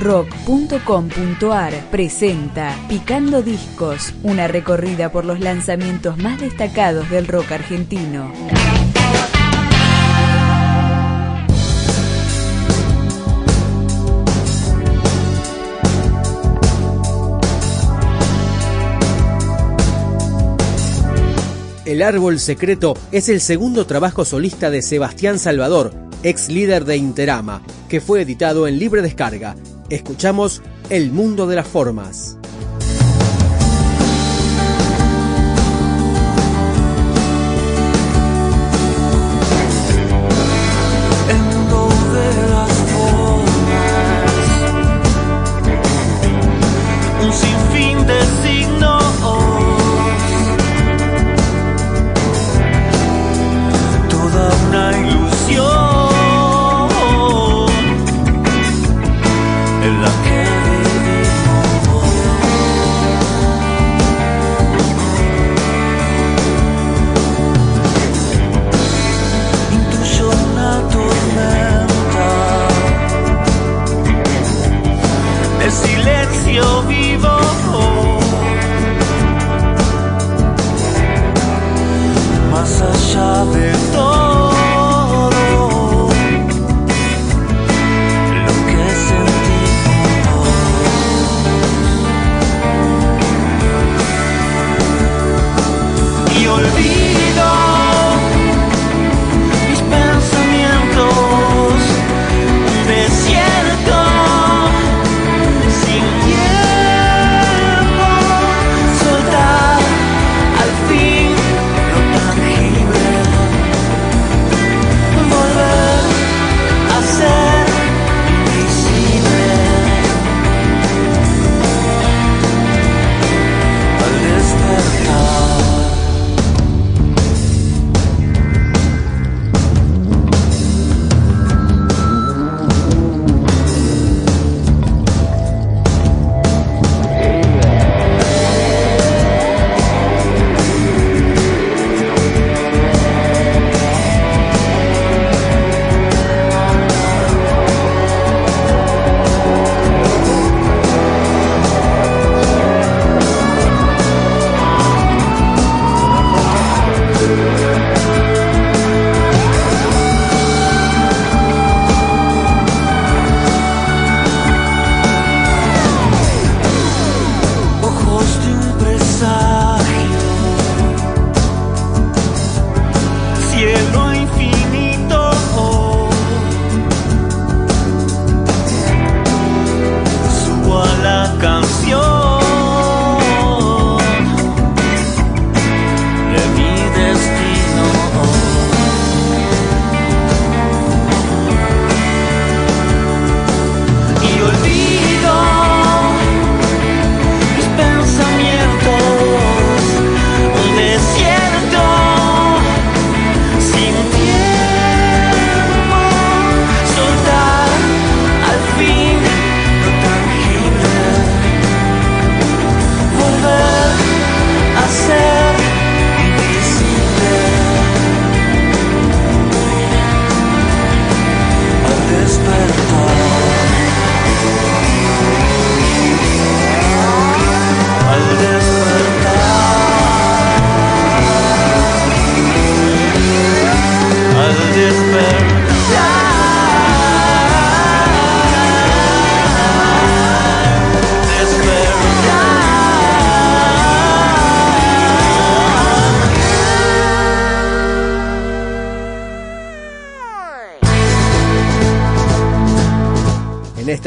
[0.00, 8.32] rock.com.ar presenta Picando Discos, una recorrida por los lanzamientos más destacados del rock argentino.
[21.84, 25.92] El Árbol Secreto es el segundo trabajo solista de Sebastián Salvador,
[26.22, 29.56] ex líder de Interama, que fue editado en libre descarga.
[29.90, 32.39] Escuchamos El Mundo de las Formas.
[82.94, 84.29] chave, todo.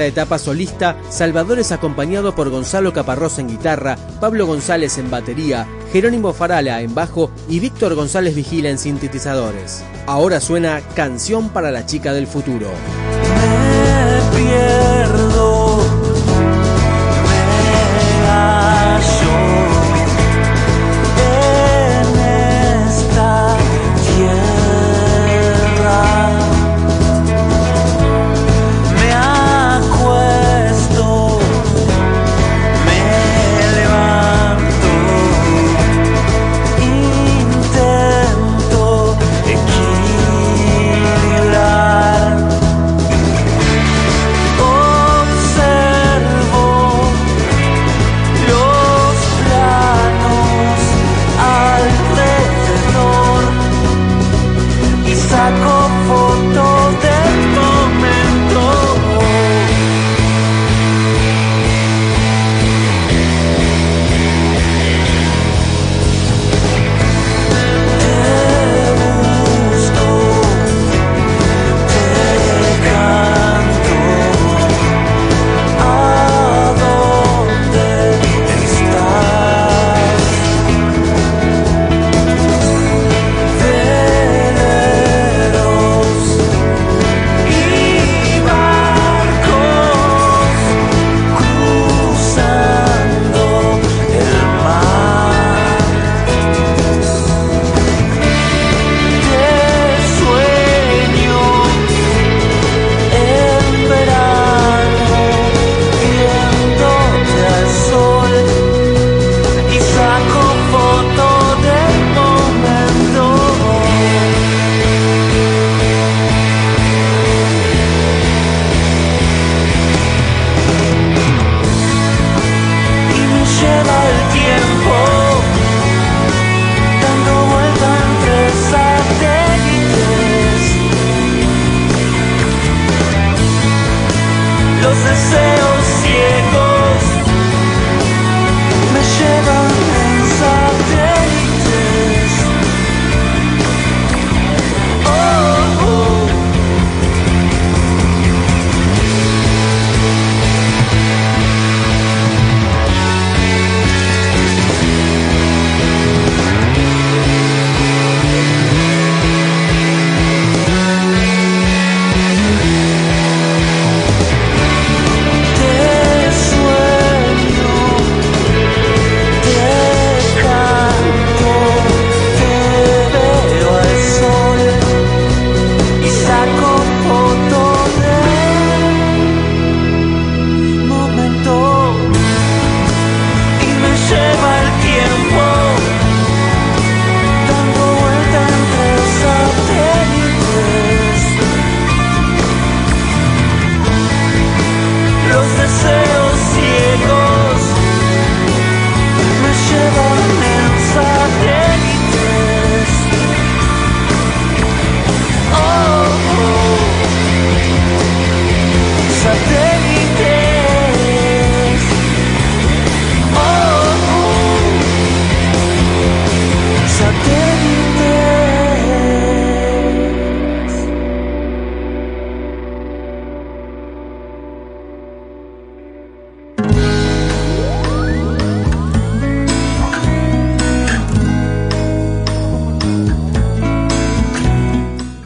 [0.05, 6.33] Etapa solista, Salvador es acompañado por Gonzalo Caparrós en guitarra, Pablo González en batería, Jerónimo
[6.33, 9.83] Farala en bajo y Víctor González Vigila en sintetizadores.
[10.05, 12.67] Ahora suena Canción para la chica del futuro.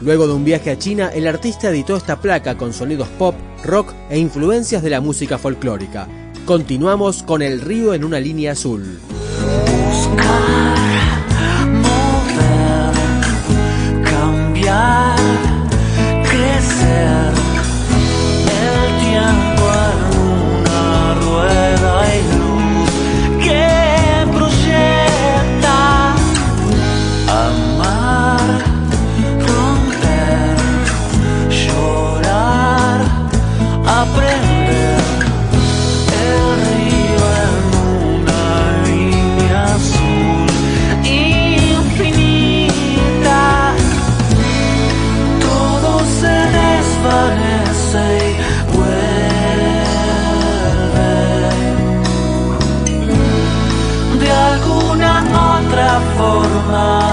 [0.08, 3.92] Luego de un viaje a China, el artista editó esta placa con sonidos pop, rock
[4.08, 6.08] e influencias de la música folclórica.
[6.46, 9.00] Continuamos con El río en una línea azul.
[56.18, 57.07] forma.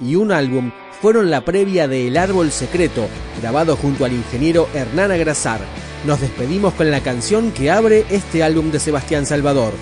[0.00, 3.06] Y un álbum fueron la previa de El Árbol Secreto,
[3.40, 5.60] grabado junto al ingeniero Hernán Agrasar.
[6.04, 9.72] Nos despedimos con la canción que abre este álbum de Sebastián Salvador,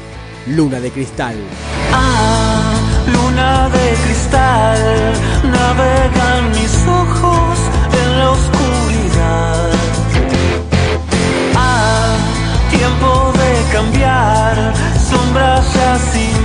[0.46, 1.34] Luna de Cristal.
[1.90, 2.74] Ah,
[3.06, 5.12] luna de cristal,
[5.50, 7.58] navegan mis ojos
[8.04, 9.70] en la oscuridad.
[11.56, 12.16] Ah,
[12.70, 14.74] tiempo de cambiar,
[15.10, 16.41] sombras ya sin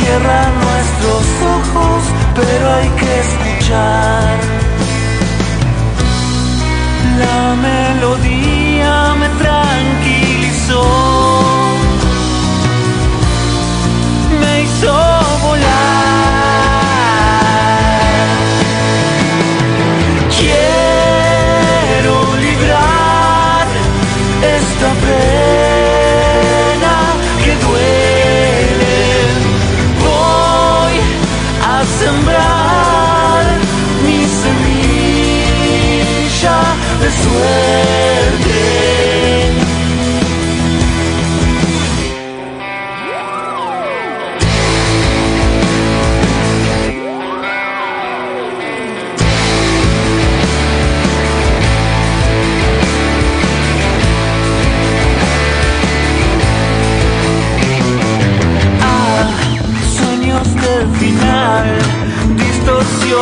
[0.00, 1.24] cierran nuestros
[1.56, 2.02] ojos,
[2.34, 4.38] pero hay que escuchar.
[7.18, 10.82] La melodía me tranquilizó,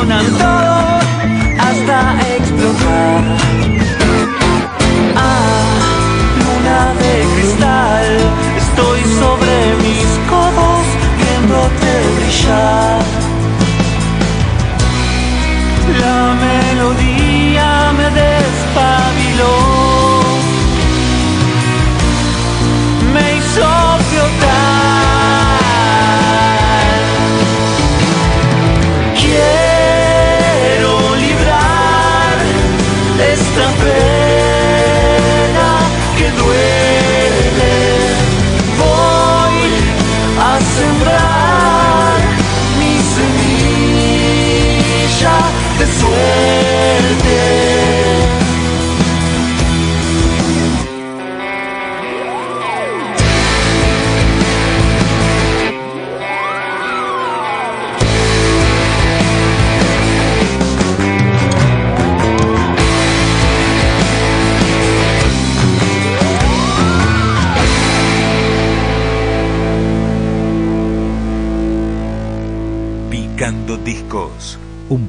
[0.05, 0.48] なんと